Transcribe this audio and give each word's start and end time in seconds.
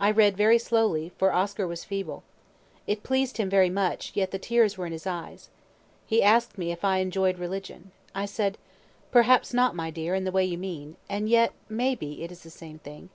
I 0.00 0.10
read 0.10 0.34
very 0.34 0.58
slowly, 0.58 1.12
for 1.18 1.30
Oscar 1.30 1.66
was 1.66 1.84
feeble. 1.84 2.22
It 2.86 3.02
pleased 3.02 3.36
him 3.36 3.50
very 3.50 3.68
much, 3.68 4.12
yet 4.14 4.30
the 4.30 4.38
tears 4.38 4.78
were 4.78 4.86
in 4.86 4.92
his 4.92 5.06
eyes. 5.06 5.50
He 6.06 6.22
ask'd 6.22 6.56
me 6.56 6.72
if 6.72 6.86
I 6.86 7.00
enjoy'd 7.00 7.38
religion. 7.38 7.90
I 8.14 8.24
said, 8.24 8.56
"Perhaps 9.10 9.52
not, 9.52 9.76
my 9.76 9.90
dear, 9.90 10.14
in 10.14 10.24
the 10.24 10.32
way 10.32 10.46
you 10.46 10.56
mean, 10.56 10.96
and 11.10 11.28
yet, 11.28 11.52
may 11.68 11.94
be, 11.94 12.22
it 12.24 12.32
is 12.32 12.44
the 12.44 12.48
same 12.50 12.78
thing." 12.78 13.10